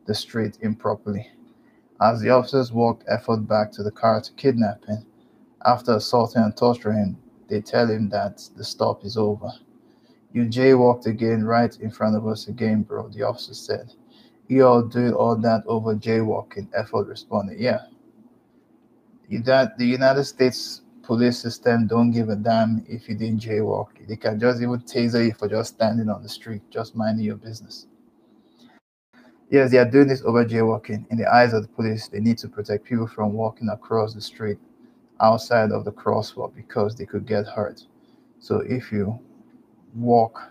the 0.05 0.13
street 0.13 0.59
improperly. 0.61 1.31
As 1.99 2.21
the 2.21 2.29
officers 2.29 2.71
walked 2.71 3.07
Efford 3.07 3.47
back 3.47 3.71
to 3.71 3.83
the 3.83 3.89
car 3.91 4.21
to 4.21 4.31
kidnap 4.33 4.85
him, 4.85 5.03
after 5.65 5.93
assaulting 5.93 6.43
and 6.43 6.55
torturing 6.55 6.97
him, 6.97 7.17
they 7.47 7.59
tell 7.59 7.89
him 7.89 8.09
that 8.09 8.47
the 8.55 8.63
stop 8.63 9.03
is 9.03 9.17
over. 9.17 9.51
You 10.31 10.43
jaywalked 10.43 11.07
again 11.07 11.43
right 11.45 11.75
in 11.79 11.89
front 11.89 12.15
of 12.15 12.27
us 12.27 12.47
again, 12.47 12.83
bro, 12.83 13.09
the 13.09 13.23
officer 13.23 13.55
said. 13.55 13.93
You 14.47 14.67
all 14.67 14.83
doing 14.83 15.13
all 15.13 15.35
that 15.37 15.63
over 15.65 15.95
jaywalking, 15.95 16.69
Efford 16.77 17.07
responded. 17.07 17.59
Yeah. 17.59 17.85
That 19.43 19.77
the 19.79 19.87
United 19.87 20.25
States 20.25 20.82
police 21.03 21.37
system 21.37 21.85
don't 21.85 22.11
give 22.11 22.29
a 22.29 22.35
damn 22.35 22.83
if 22.87 23.07
you 23.07 23.15
didn't 23.15 23.41
jaywalk. 23.41 23.89
They 24.07 24.15
can 24.15 24.39
just 24.39 24.61
even 24.61 24.79
taser 24.79 25.25
you 25.25 25.33
for 25.33 25.47
just 25.47 25.75
standing 25.75 26.09
on 26.09 26.23
the 26.23 26.29
street, 26.29 26.61
just 26.69 26.95
minding 26.95 27.25
your 27.25 27.35
business. 27.35 27.87
Yes, 29.49 29.69
they 29.69 29.77
are 29.77 29.89
doing 29.89 30.07
this 30.07 30.23
over 30.23 30.43
jaywalking. 30.45 31.05
In 31.11 31.17
the 31.17 31.31
eyes 31.31 31.53
of 31.53 31.61
the 31.61 31.67
police, 31.67 32.07
they 32.07 32.19
need 32.19 32.37
to 32.39 32.47
protect 32.47 32.85
people 32.85 33.05
from 33.05 33.33
walking 33.33 33.69
across 33.69 34.13
the 34.13 34.21
street 34.21 34.57
outside 35.21 35.71
of 35.71 35.85
the 35.85 35.91
crosswalk 35.91 36.55
because 36.55 36.95
they 36.95 37.05
could 37.05 37.27
get 37.27 37.45
hurt. 37.45 37.85
So 38.39 38.61
if 38.61 38.91
you 38.91 39.19
walk 39.93 40.41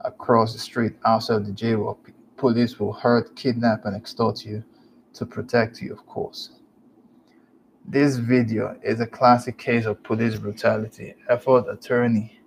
across 0.00 0.52
the 0.52 0.58
street 0.58 0.94
outside 1.04 1.36
of 1.36 1.46
the 1.46 1.52
jaywalk, 1.52 1.98
police 2.36 2.80
will 2.80 2.92
hurt, 2.92 3.36
kidnap, 3.36 3.84
and 3.84 3.94
extort 3.94 4.44
you 4.44 4.64
to 5.12 5.24
protect 5.24 5.80
you, 5.80 5.92
of 5.92 6.04
course. 6.06 6.50
This 7.86 8.16
video 8.16 8.78
is 8.82 9.00
a 9.00 9.06
classic 9.06 9.58
case 9.58 9.84
of 9.84 10.02
police 10.02 10.36
brutality. 10.36 11.14
Efford 11.30 11.70
attorney 11.70 12.40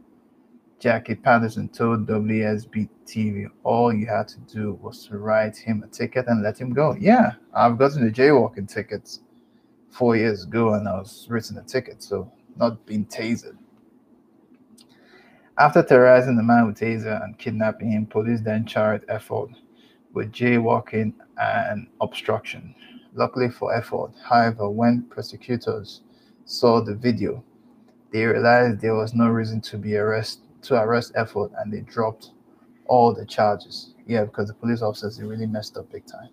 Jackie 0.79 1.13
Patterson 1.13 1.70
told 1.70 2.08
WSB 2.08 2.89
TV 3.06 3.46
all 3.63 3.94
you 3.94 4.08
had 4.08 4.27
to 4.29 4.39
do 4.51 4.79
was 4.82 5.06
to 5.06 5.20
write 5.20 5.56
him 5.56 5.84
a 5.84 5.88
ticket 5.88 6.25
and 6.27 6.41
let 6.41 6.60
him 6.60 6.74
go. 6.74 6.96
Yeah, 7.00 7.34
I've 7.53 7.77
gotten 7.77 8.03
the 8.03 8.12
jaywalking 8.12 8.67
tickets 8.67 9.20
four 9.91 10.15
years 10.15 10.44
ago 10.44 10.74
and 10.74 10.88
I 10.89 10.98
was 10.98 11.27
written 11.29 11.60
a 11.60 11.63
ticket, 11.63 12.01
so 12.01 12.32
not 12.56 12.84
being 12.88 13.06
tasered. 13.06 13.58
After 15.60 15.84
terrorizing 15.84 16.36
the 16.36 16.44
man 16.44 16.65
with 16.65 16.79
taser 16.79 17.24
and 17.24 17.38
kidnapping 17.38 17.91
him, 17.91 18.08
police 18.08 18.41
then 18.41 18.65
charged 18.65 19.06
Efford 19.06 19.53
with 20.13 20.32
jaywalking 20.32 21.13
and 21.38 21.88
obstruction. 22.01 22.74
Luckily 23.17 23.50
for 23.50 23.74
Efford, 23.74 24.13
however, 24.24 24.69
when 24.69 25.01
prosecutors 25.09 26.01
saw 26.45 26.79
the 26.81 26.93
video, 26.93 27.43
they 28.13 28.24
realized 28.24 28.79
there 28.79 28.93
was 28.93 29.15
no 29.15 29.27
reason 29.27 29.59
to 29.62 29.77
be 29.77 29.97
arrest 29.97 30.41
to 30.62 30.79
arrest 30.81 31.13
Efford 31.15 31.51
and 31.57 31.74
they 31.74 31.81
dropped 31.81 32.31
all 32.86 33.13
the 33.13 33.25
charges. 33.25 33.95
Yeah, 34.05 34.25
because 34.25 34.47
the 34.47 34.53
police 34.53 34.83
officers 34.83 35.17
they 35.17 35.25
really 35.25 35.47
messed 35.47 35.77
up 35.77 35.91
big 35.91 36.05
time. 36.05 36.29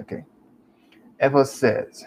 Okay. 0.00 0.24
Efford 1.22 1.46
says 1.46 2.02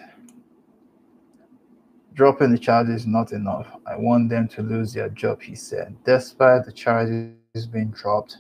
dropping 2.13 2.51
the 2.51 2.58
charges 2.58 3.01
is 3.01 3.08
not 3.08 3.32
enough. 3.32 3.68
I 3.86 3.96
want 3.96 4.30
them 4.30 4.48
to 4.50 4.63
lose 4.63 4.94
their 4.94 5.10
job, 5.10 5.41
he 5.41 5.56
said. 5.56 5.96
Despite 6.03 6.65
the 6.65 6.72
charges 6.72 7.68
being 7.72 7.91
dropped, 7.91 8.39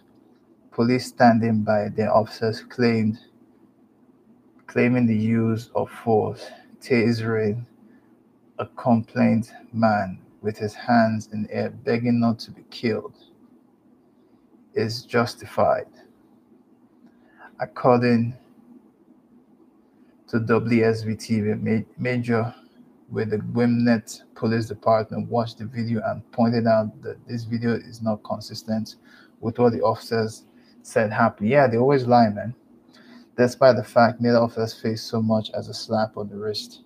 police 0.71 1.05
standing 1.05 1.61
by 1.61 1.89
their 1.89 2.13
officers 2.13 2.61
claimed 2.61 3.19
claiming 4.71 5.05
the 5.05 5.15
use 5.15 5.69
of 5.75 5.91
force, 5.91 6.49
tasering 6.79 7.65
a 8.57 8.65
complaint 8.77 9.51
man 9.73 10.17
with 10.41 10.57
his 10.57 10.73
hands 10.73 11.27
in 11.33 11.45
air, 11.51 11.69
begging 11.69 12.21
not 12.21 12.39
to 12.39 12.51
be 12.51 12.63
killed, 12.71 13.17
is 14.73 15.03
justified. 15.03 15.87
According 17.59 18.33
to 20.29 20.39
WSB 20.39 21.17
TV, 21.17 21.85
Major 21.97 22.55
with 23.09 23.31
the 23.31 23.39
Gwinnett 23.39 24.21
Police 24.35 24.67
Department 24.67 25.29
watched 25.29 25.57
the 25.57 25.65
video 25.65 26.01
and 26.05 26.31
pointed 26.31 26.65
out 26.65 27.01
that 27.01 27.17
this 27.27 27.43
video 27.43 27.73
is 27.73 28.01
not 28.01 28.23
consistent 28.23 28.95
with 29.41 29.59
what 29.59 29.73
the 29.73 29.81
officers 29.81 30.45
said 30.81 31.11
happened. 31.11 31.49
Yeah, 31.49 31.67
they 31.67 31.75
always 31.75 32.07
lie, 32.07 32.29
man. 32.29 32.55
Despite 33.41 33.75
the 33.75 33.83
fact 33.83 34.21
neither 34.21 34.37
officers 34.37 34.79
faced 34.79 35.07
so 35.07 35.19
much 35.19 35.49
as 35.55 35.67
a 35.67 35.73
slap 35.73 36.15
on 36.15 36.29
the 36.29 36.37
wrist. 36.37 36.83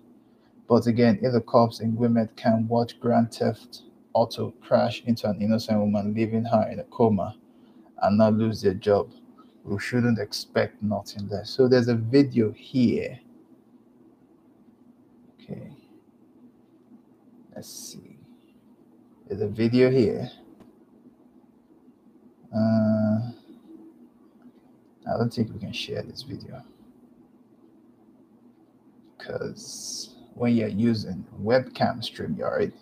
But 0.66 0.86
again, 0.86 1.18
if 1.20 1.34
the 1.34 1.42
cops 1.42 1.80
in 1.80 1.94
Gwinnett 1.94 2.34
can 2.34 2.66
watch 2.66 2.98
Grand 2.98 3.34
Theft 3.34 3.82
Auto 4.14 4.54
crash 4.62 5.02
into 5.04 5.28
an 5.28 5.42
innocent 5.42 5.78
woman, 5.78 6.14
leaving 6.14 6.46
her 6.46 6.66
in 6.72 6.78
a 6.78 6.84
coma, 6.84 7.36
and 8.00 8.16
not 8.16 8.32
lose 8.32 8.62
their 8.62 8.72
job, 8.72 9.10
we 9.64 9.78
shouldn't 9.78 10.18
expect 10.18 10.82
nothing 10.82 11.28
less. 11.28 11.50
So 11.50 11.68
there's 11.68 11.88
a 11.88 11.94
video 11.94 12.52
here. 12.52 13.20
Okay. 15.38 15.72
Let's 17.54 17.68
see. 17.68 18.16
There's 19.28 19.42
a 19.42 19.48
video 19.48 19.90
here. 19.90 20.30
Don't 25.26 25.34
think 25.34 25.52
we 25.52 25.58
can 25.58 25.72
share 25.72 26.02
this 26.02 26.22
video 26.22 26.62
because 29.18 30.14
when 30.34 30.54
you're 30.54 30.68
using 30.68 31.26
webcam 31.42 31.98
StreamYard, 31.98 32.72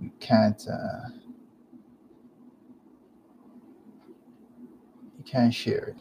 you 0.00 0.12
can't 0.20 0.64
uh, 0.70 1.08
you 5.18 5.24
can't 5.24 5.52
share 5.52 5.86
it. 5.88 5.96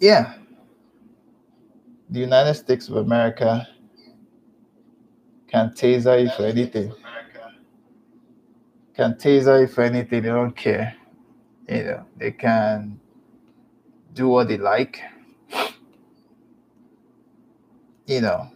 Yeah, 0.00 0.34
the 2.10 2.20
United 2.20 2.54
States 2.54 2.88
of 2.90 2.96
America 2.96 3.66
can 5.48 5.70
taser 5.70 6.24
you 6.24 6.30
for 6.36 6.44
anything. 6.44 6.92
Can 8.94 9.14
taser 9.14 9.68
for 9.70 9.82
anything. 9.82 10.22
They 10.22 10.28
don't 10.28 10.54
care. 10.54 10.94
You 11.68 11.84
know, 11.84 12.06
they 12.16 12.32
can 12.32 13.00
do 14.12 14.28
what 14.28 14.48
they 14.48 14.58
like. 14.58 15.00
You 18.06 18.20
know, 18.20 18.50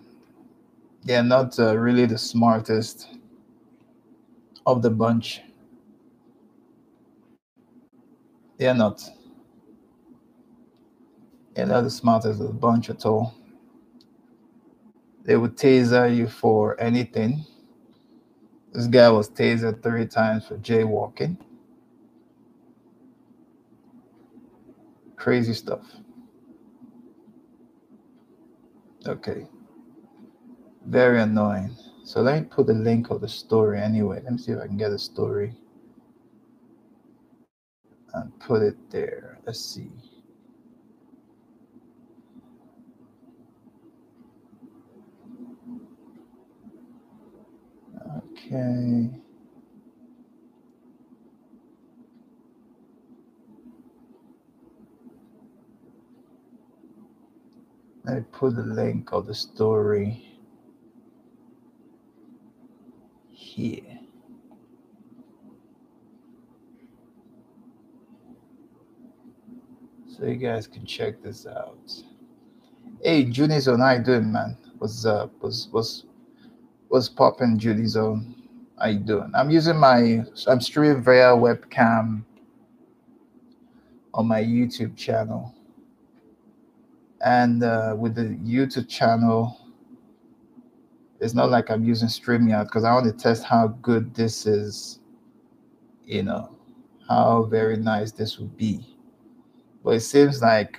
they're 1.04 1.22
not 1.22 1.58
uh, 1.58 1.76
really 1.76 2.04
the 2.04 2.18
smartest 2.18 3.08
of 4.66 4.82
the 4.82 4.90
bunch. 4.90 5.40
They're 8.58 8.74
not. 8.74 9.02
They're 11.54 11.66
not 11.66 11.82
the 11.82 11.90
smartest 11.90 12.40
of 12.40 12.48
the 12.48 12.52
bunch 12.52 12.90
at 12.90 13.06
all. 13.06 13.34
They 15.24 15.36
would 15.36 15.56
taser 15.56 16.14
you 16.14 16.28
for 16.28 16.78
anything. 16.80 17.46
This 18.76 18.86
guy 18.86 19.10
was 19.10 19.28
tasered 19.28 19.82
three 19.82 20.06
times 20.06 20.46
for 20.46 20.56
jaywalking. 20.58 21.38
crazy 25.26 25.54
stuff. 25.54 25.82
Okay. 29.04 29.48
Very 30.86 31.20
annoying. 31.20 31.74
So 32.04 32.20
let 32.20 32.40
me 32.40 32.48
put 32.48 32.68
the 32.68 32.74
link 32.74 33.10
of 33.10 33.20
the 33.20 33.28
story 33.28 33.80
anyway. 33.80 34.20
Let 34.22 34.34
me 34.34 34.38
see 34.38 34.52
if 34.52 34.60
I 34.60 34.68
can 34.68 34.76
get 34.76 34.92
a 34.92 34.98
story 35.00 35.52
and 38.14 38.38
put 38.38 38.62
it 38.62 38.76
there. 38.92 39.40
Let's 39.44 39.58
see. 39.58 39.90
Okay. 48.36 49.10
Me 58.04 58.20
put 58.30 58.54
the 58.54 58.62
link 58.62 59.12
of 59.12 59.26
the 59.26 59.34
story 59.34 60.38
here. 63.30 63.82
So 70.06 70.24
you 70.24 70.36
guys 70.36 70.66
can 70.66 70.86
check 70.86 71.20
this 71.22 71.46
out. 71.46 71.92
Hey, 73.02 73.30
Zone, 73.32 73.80
how 73.80 73.92
you 73.92 74.04
doing, 74.04 74.30
man? 74.30 74.56
What's 74.78 75.04
up? 75.04 75.32
Was 75.42 75.68
was 75.72 76.04
was 76.88 77.08
popping, 77.08 77.58
Junie 77.58 77.86
Zone? 77.86 78.34
How 78.78 78.88
you 78.88 79.00
doing? 79.00 79.32
I'm 79.34 79.50
using 79.50 79.76
my 79.78 80.22
I'm 80.46 80.60
streaming 80.60 81.02
via 81.02 81.34
webcam 81.34 82.24
on 84.14 84.26
my 84.26 84.42
YouTube 84.42 84.96
channel 84.96 85.54
and 87.24 87.62
uh, 87.64 87.94
with 87.98 88.14
the 88.14 88.36
YouTube 88.44 88.88
channel, 88.88 89.58
it's 91.20 91.34
not 91.34 91.50
like 91.50 91.70
I'm 91.70 91.84
using 91.84 92.08
StreamYard 92.08 92.64
because 92.66 92.84
I 92.84 92.92
want 92.92 93.06
to 93.06 93.12
test 93.12 93.44
how 93.44 93.68
good 93.82 94.14
this 94.14 94.46
is, 94.46 95.00
you 96.04 96.22
know, 96.22 96.56
how 97.08 97.44
very 97.44 97.76
nice 97.76 98.12
this 98.12 98.38
would 98.38 98.56
be. 98.56 98.96
But 99.82 99.96
it 99.96 100.00
seems 100.00 100.42
like 100.42 100.78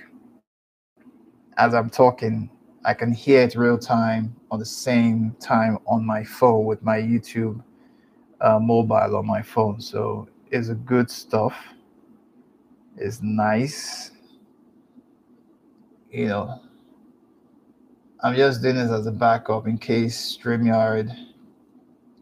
as 1.56 1.74
I'm 1.74 1.90
talking, 1.90 2.50
I 2.88 2.94
can 2.94 3.12
hear 3.12 3.42
it 3.42 3.54
real 3.54 3.78
time 3.78 4.34
on 4.50 4.58
the 4.58 4.66
same 4.66 5.36
time 5.38 5.78
on 5.86 6.04
my 6.04 6.24
phone 6.24 6.64
with 6.64 6.82
my 6.82 6.98
YouTube 6.98 7.62
uh, 8.40 8.58
mobile 8.58 9.16
on 9.16 9.26
my 9.26 9.42
phone. 9.42 9.80
So 9.80 10.28
it's 10.50 10.70
a 10.70 10.74
good 10.74 11.10
stuff. 11.10 11.54
It's 12.96 13.22
nice 13.22 14.12
you 16.10 16.26
know, 16.26 16.60
I'm 18.22 18.34
just 18.34 18.62
doing 18.62 18.76
this 18.76 18.90
as 18.90 19.06
a 19.06 19.12
backup 19.12 19.66
in 19.66 19.78
case 19.78 20.38
StreamYard, 20.38 21.14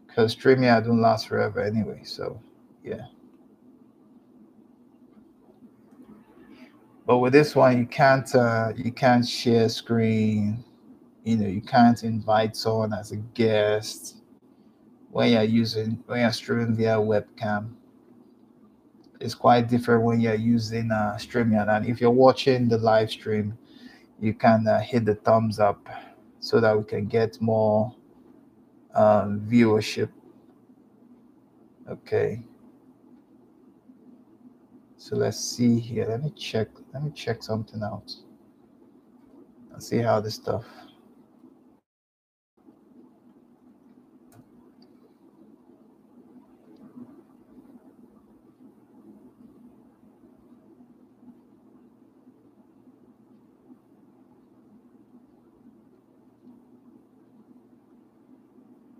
because 0.05 0.35
StreamYard 0.35 0.85
don't 0.85 1.01
last 1.01 1.27
forever 1.27 1.61
anyway. 1.61 2.01
So, 2.03 2.41
yeah. 2.83 3.05
But 7.07 7.19
with 7.19 7.31
this 7.31 7.55
one, 7.55 7.77
you 7.77 7.85
can't 7.85 8.35
uh, 8.35 8.73
you 8.75 8.91
can't 8.91 9.25
share 9.25 9.69
screen. 9.69 10.61
You 11.23 11.37
know, 11.37 11.47
you 11.47 11.61
can't 11.61 12.03
invite 12.03 12.57
someone 12.57 12.91
as 12.91 13.13
a 13.13 13.15
guest 13.15 14.17
when 15.09 15.31
you're 15.31 15.43
using 15.43 16.03
when 16.07 16.19
you're 16.19 16.33
streaming 16.33 16.75
via 16.75 16.97
webcam. 16.97 17.69
It's 19.21 19.33
quite 19.33 19.69
different 19.69 20.03
when 20.03 20.19
you're 20.19 20.35
using 20.35 20.91
uh, 20.91 21.17
StreamYard. 21.17 21.69
And 21.69 21.85
if 21.85 22.01
you're 22.01 22.11
watching 22.11 22.67
the 22.67 22.77
live 22.77 23.09
stream, 23.09 23.57
you 24.19 24.33
can 24.33 24.67
uh, 24.67 24.81
hit 24.81 25.05
the 25.05 25.15
thumbs 25.15 25.59
up 25.61 25.87
so 26.41 26.59
that 26.59 26.77
we 26.77 26.83
can 26.83 27.05
get 27.05 27.41
more 27.41 27.95
um, 28.93 29.39
viewership. 29.49 30.09
Okay. 31.89 32.43
So 35.07 35.15
let's 35.15 35.39
see 35.39 35.79
here. 35.79 36.05
Let 36.05 36.21
me 36.21 36.31
check. 36.31 36.67
Let 36.93 37.01
me 37.01 37.11
check 37.11 37.41
something 37.41 37.81
out. 37.81 38.13
Let's 39.71 39.87
see 39.87 39.99
how 39.99 40.19
this 40.19 40.35
stuff 40.35 40.65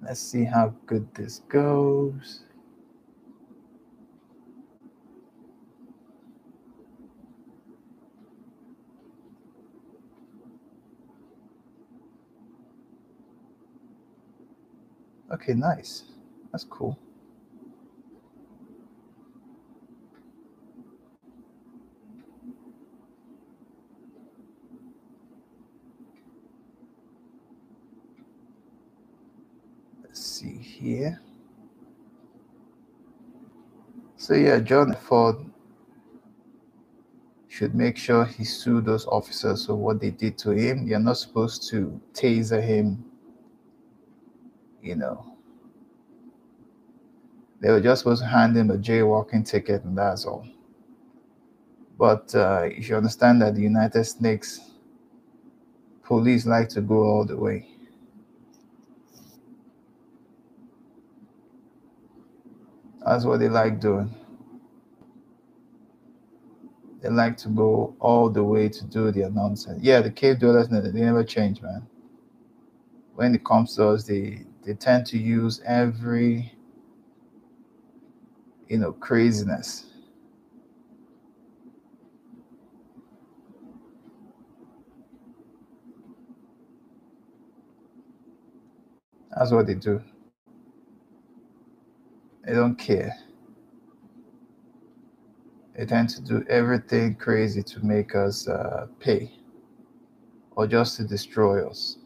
Let's 0.01 0.21
see 0.21 0.45
how 0.45 0.73
good 0.85 1.13
this 1.13 1.41
goes. 1.49 2.46
Okay, 15.31 15.53
nice. 15.53 16.03
That's 16.51 16.63
cool. 16.63 16.97
Let's 30.03 30.23
see 30.23 30.57
here. 30.57 31.19
So 34.15 34.33
yeah, 34.33 34.59
John 34.59 34.93
Efford 34.93 35.51
should 37.49 37.75
make 37.75 37.97
sure 37.97 38.23
he 38.23 38.45
sue 38.45 38.81
those 38.81 39.05
officers 39.07 39.65
for 39.65 39.75
what 39.75 39.99
they 39.99 40.11
did 40.11 40.37
to 40.39 40.51
him. 40.51 40.87
You're 40.87 40.99
not 40.99 41.17
supposed 41.17 41.69
to 41.71 41.99
taser 42.13 42.63
him 42.63 43.03
you 44.87 44.95
know. 44.95 45.25
They 47.61 47.71
were 47.71 47.81
just 47.81 48.01
supposed 48.03 48.23
to 48.23 48.27
hand 48.27 48.57
him 48.57 48.71
a 48.71 48.77
jaywalking 48.77 49.45
ticket, 49.49 49.83
and 49.83 49.97
that's 49.97 50.25
all. 50.25 50.47
But 51.97 52.33
uh, 52.35 52.63
if 52.65 52.89
you 52.89 52.97
understand 52.97 53.41
that 53.41 53.55
the 53.55 53.61
United 53.61 54.05
Snakes 54.05 54.61
police 56.03 56.45
like 56.45 56.69
to 56.69 56.81
go 56.81 57.03
all 57.03 57.25
the 57.25 57.37
way. 57.37 57.67
That's 63.05 63.25
what 63.25 63.39
they 63.39 63.49
like 63.49 63.79
doing. 63.81 64.13
They 67.01 67.09
like 67.09 67.37
to 67.37 67.49
go 67.49 67.95
all 67.99 68.29
the 68.29 68.43
way 68.43 68.69
to 68.69 68.85
do 68.85 69.11
their 69.11 69.29
nonsense. 69.29 69.83
Yeah, 69.83 70.01
the 70.01 70.11
cave 70.11 70.39
dwellers, 70.39 70.69
they 70.69 71.01
never 71.01 71.23
change, 71.23 71.61
man. 71.61 71.87
When 73.17 73.33
it 73.33 73.43
comes 73.43 73.75
to 73.77 73.89
us, 73.89 74.03
they 74.03 74.45
they 74.63 74.75
tend 74.75 75.07
to 75.07 75.17
use 75.17 75.59
every 75.65 76.53
you 78.67 78.77
know 78.77 78.91
craziness. 78.91 79.87
That's 89.35 89.51
what 89.51 89.65
they 89.65 89.73
do. 89.73 89.99
They 92.45 92.53
don't 92.53 92.75
care. 92.77 93.17
They 95.75 95.87
tend 95.87 96.09
to 96.09 96.21
do 96.21 96.45
everything 96.47 97.15
crazy 97.15 97.63
to 97.63 97.83
make 97.83 98.13
us 98.13 98.47
uh, 98.47 98.85
pay 98.99 99.31
or 100.55 100.67
just 100.67 100.97
to 100.97 101.03
destroy 101.03 101.67
us 101.67 101.97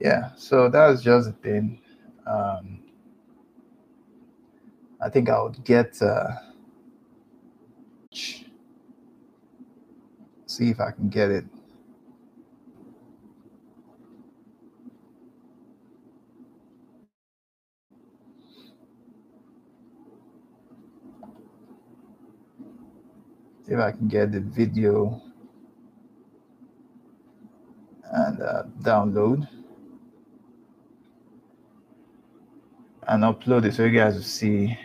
yeah 0.00 0.30
so 0.36 0.68
that 0.68 0.88
was 0.88 1.02
just 1.02 1.28
a 1.28 1.32
thing. 1.32 1.80
Um, 2.26 2.82
i 5.00 5.08
think 5.08 5.28
i 5.30 5.40
would 5.42 5.62
get 5.64 6.00
uh, 6.02 6.32
see 10.46 10.70
if 10.70 10.80
i 10.80 10.90
can 10.90 11.08
get 11.08 11.30
it. 11.30 11.44
See 23.66 23.72
if 23.74 23.80
i 23.80 23.92
can 23.92 24.08
get 24.08 24.32
the 24.32 24.40
video 24.40 25.22
and 28.12 28.40
uh, 28.42 28.64
download 28.82 29.48
and 33.10 33.24
upload 33.24 33.64
it 33.64 33.74
so 33.74 33.84
you 33.84 33.98
guys 33.98 34.14
will 34.14 34.22
see 34.22 34.78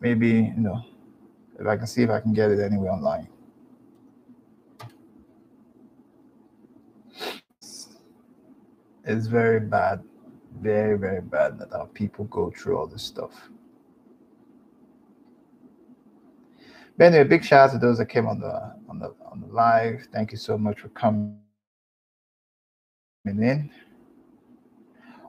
maybe 0.00 0.28
you 0.28 0.54
know 0.56 0.82
if 1.60 1.66
I 1.66 1.76
can 1.76 1.86
see 1.86 2.02
if 2.02 2.08
I 2.10 2.20
can 2.20 2.32
get 2.32 2.50
it 2.50 2.58
anywhere 2.58 2.90
online. 2.90 3.28
It's 9.04 9.26
very 9.26 9.60
bad, 9.60 10.02
very, 10.60 10.96
very 10.96 11.20
bad 11.20 11.58
that 11.58 11.72
our 11.72 11.86
people 11.86 12.24
go 12.26 12.50
through 12.50 12.78
all 12.78 12.86
this 12.86 13.02
stuff. 13.02 13.50
But 16.96 17.06
anyway, 17.06 17.24
big 17.24 17.44
shout 17.44 17.70
out 17.70 17.72
to 17.72 17.78
those 17.78 17.98
that 17.98 18.06
came 18.06 18.26
on 18.26 18.40
the 18.40 18.74
on 18.88 18.98
the 18.98 19.14
on 19.30 19.40
the 19.40 19.48
live. 19.48 20.06
Thank 20.12 20.32
you 20.32 20.38
so 20.38 20.56
much 20.56 20.80
for 20.80 20.88
coming 20.90 21.36
in. 23.26 23.70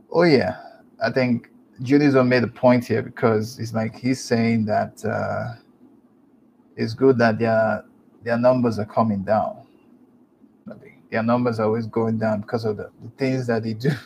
Oh 0.10 0.24
yeah, 0.24 0.62
I 1.04 1.12
think 1.12 1.51
Judaism 1.82 2.30
made 2.30 2.44
a 2.44 2.48
point 2.48 2.86
here 2.86 3.02
because 3.02 3.60
it's 3.60 3.74
like 3.74 3.96
he's 3.96 4.24
saying 4.24 4.66
that 4.66 5.04
uh, 5.06 5.56
it's 6.76 6.94
good 6.94 7.18
that 7.18 7.40
their 7.40 7.84
their 8.24 8.38
numbers 8.38 8.78
are 8.80 8.86
coming 8.86 9.24
down. 9.24 9.66
Their 11.12 11.24
numbers 11.24 11.60
are 11.60 11.66
always 11.66 11.88
going 11.88 12.20
down 12.20 12.42
because 12.42 12.64
of 12.64 12.78
the, 12.78 12.90
the 13.04 13.10
things 13.18 13.48
that 13.48 13.64
they 13.64 13.74
do. 13.74 13.92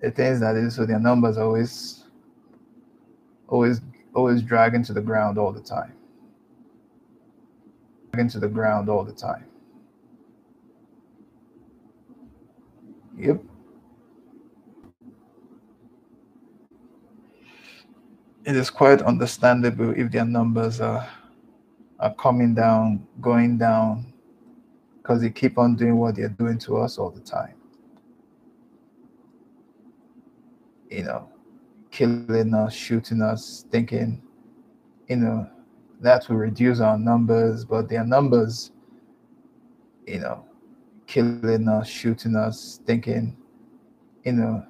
The 0.00 0.12
things 0.12 0.38
that 0.38 0.52
they 0.52 0.60
do, 0.60 0.70
so 0.70 0.86
their 0.86 1.00
numbers 1.00 1.38
are 1.38 1.44
always 1.44 2.04
always 3.48 3.80
always 4.14 4.42
dragging 4.42 4.84
to 4.84 4.92
the 4.92 5.00
ground 5.00 5.38
all 5.38 5.50
the 5.50 5.60
time. 5.60 5.92
Dragging 8.12 8.30
to 8.30 8.38
the 8.38 8.46
ground 8.48 8.88
all 8.88 9.02
the 9.02 9.12
time. 9.12 9.44
Yep. 13.18 13.42
It 18.48 18.56
is 18.56 18.70
quite 18.70 19.02
understandable 19.02 19.90
if 19.90 20.10
their 20.10 20.24
numbers 20.24 20.80
are 20.80 21.06
are 22.00 22.14
coming 22.14 22.54
down, 22.54 23.06
going 23.20 23.58
down, 23.58 24.10
because 24.96 25.20
they 25.20 25.28
keep 25.28 25.58
on 25.58 25.76
doing 25.76 25.96
what 25.96 26.14
they're 26.14 26.30
doing 26.30 26.56
to 26.56 26.78
us 26.78 26.96
all 26.96 27.10
the 27.10 27.20
time. 27.20 27.54
You 30.90 31.02
know, 31.02 31.28
killing 31.90 32.54
us, 32.54 32.72
shooting 32.72 33.20
us, 33.20 33.66
thinking, 33.70 34.22
you 35.08 35.16
know, 35.16 35.46
that 36.00 36.26
will 36.30 36.36
reduce 36.36 36.80
our 36.80 36.96
numbers, 36.96 37.66
but 37.66 37.86
their 37.90 38.04
numbers, 38.04 38.70
you 40.06 40.20
know, 40.20 40.46
killing 41.06 41.68
us, 41.68 41.86
shooting 41.86 42.34
us, 42.34 42.80
thinking, 42.86 43.36
you 44.24 44.32
know, 44.32 44.64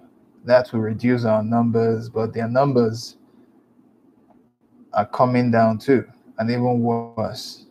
that 0.44 0.72
will 0.72 0.80
reduce 0.80 1.24
our 1.24 1.44
numbers, 1.44 2.08
but 2.08 2.34
their 2.34 2.48
numbers 2.48 3.17
are 4.92 5.06
coming 5.06 5.50
down 5.50 5.78
too, 5.78 6.04
and 6.38 6.50
even 6.50 6.80
worse 6.82 7.66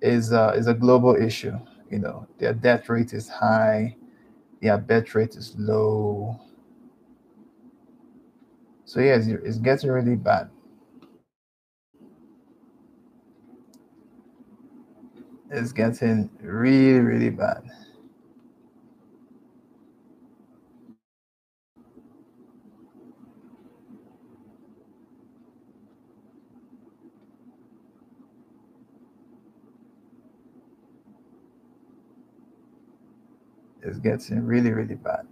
is 0.00 0.32
uh, 0.32 0.54
is 0.56 0.66
a 0.66 0.74
global 0.74 1.14
issue. 1.14 1.56
You 1.90 1.98
know, 1.98 2.26
their 2.38 2.52
death 2.52 2.88
rate 2.88 3.12
is 3.12 3.28
high, 3.28 3.96
their 4.60 4.78
birth 4.78 5.14
rate 5.14 5.36
is 5.36 5.54
low. 5.58 6.38
So 8.84 9.00
yes, 9.00 9.26
it's 9.26 9.58
getting 9.58 9.90
really 9.90 10.16
bad. 10.16 10.50
It's 15.50 15.72
getting 15.72 16.30
really, 16.40 17.00
really 17.00 17.30
bad. 17.30 17.62
It's 33.88 33.98
getting 33.98 34.44
really, 34.46 34.72
really 34.72 34.94
bad. 34.94 35.26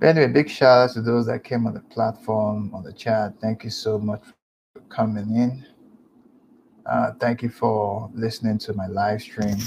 But 0.00 0.08
anyway, 0.16 0.28
big 0.28 0.50
shout 0.50 0.90
out 0.90 0.94
to 0.94 1.02
those 1.02 1.26
that 1.26 1.44
came 1.44 1.66
on 1.66 1.74
the 1.74 1.80
platform, 1.80 2.72
on 2.74 2.84
the 2.84 2.92
chat. 2.92 3.34
Thank 3.40 3.64
you 3.64 3.70
so 3.70 3.98
much 3.98 4.22
for 4.74 4.82
coming 4.88 5.34
in. 5.34 5.66
Uh, 6.86 7.12
thank 7.20 7.42
you 7.42 7.50
for 7.50 8.10
listening 8.14 8.58
to 8.58 8.72
my 8.74 8.86
live 8.86 9.20
stream 9.22 9.58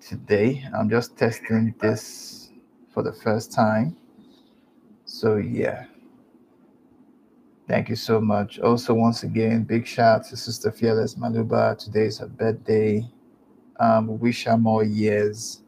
today. 0.00 0.66
I'm 0.74 0.90
just 0.90 1.16
testing 1.16 1.74
this 1.80 2.50
for 2.92 3.02
the 3.02 3.12
first 3.12 3.52
time. 3.52 3.96
So 5.04 5.36
yeah. 5.36 5.86
Thank 7.70 7.88
you 7.88 7.94
so 7.94 8.20
much. 8.20 8.58
Also, 8.58 8.92
once 8.94 9.22
again, 9.22 9.62
big 9.62 9.86
shout 9.86 10.24
to 10.24 10.36
Sister 10.36 10.72
Fearless 10.72 11.14
Maluba. 11.14 11.78
Today 11.78 12.06
is 12.06 12.18
her 12.18 12.26
birthday. 12.26 13.08
Um, 13.78 14.18
wish 14.18 14.42
her 14.46 14.58
more 14.58 14.82
years 14.82 15.62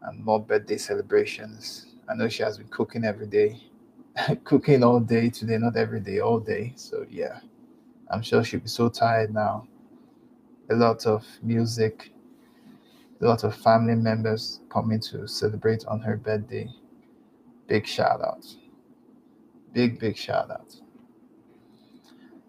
and 0.00 0.24
more 0.24 0.40
birthday 0.40 0.78
celebrations. 0.78 1.84
I 2.08 2.14
know 2.14 2.30
she 2.30 2.42
has 2.42 2.56
been 2.56 2.68
cooking 2.68 3.04
every 3.04 3.26
day, 3.26 3.60
cooking 4.44 4.82
all 4.82 5.00
day 5.00 5.28
today, 5.28 5.58
not 5.58 5.76
every 5.76 6.00
day, 6.00 6.20
all 6.20 6.40
day. 6.40 6.72
So 6.76 7.04
yeah, 7.10 7.40
I'm 8.10 8.22
sure 8.22 8.42
she'll 8.42 8.60
be 8.60 8.68
so 8.68 8.88
tired 8.88 9.34
now. 9.34 9.68
A 10.70 10.74
lot 10.74 11.04
of 11.04 11.26
music, 11.42 12.10
a 13.20 13.26
lot 13.26 13.44
of 13.44 13.54
family 13.54 13.96
members 13.96 14.60
coming 14.70 14.98
to 15.00 15.28
celebrate 15.28 15.84
on 15.84 16.00
her 16.00 16.16
birthday. 16.16 16.70
Big 17.66 17.86
shout 17.86 18.22
out. 18.22 18.46
Big, 19.74 19.98
big 19.98 20.16
shout 20.16 20.50
out. 20.50 20.74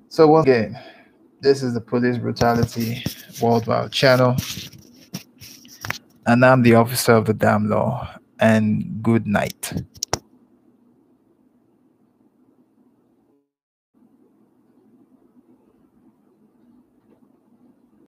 So 0.09 0.27
once 0.27 0.45
again, 0.45 0.79
this 1.41 1.61
is 1.61 1.73
the 1.73 1.81
Police 1.81 2.17
Brutality 2.17 3.03
Worldwide 3.41 3.91
channel. 3.91 4.35
And 6.25 6.43
I'm 6.43 6.63
the 6.63 6.75
officer 6.75 7.13
of 7.13 7.25
the 7.25 7.33
damn 7.33 7.69
law. 7.69 8.09
And 8.39 9.01
good 9.01 9.27
night. 9.27 9.73